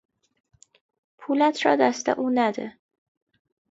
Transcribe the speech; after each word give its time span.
پولت 1.17 1.65
را 1.65 1.75
دست 1.75 2.09
او 2.09 2.29
نده! 2.33 2.77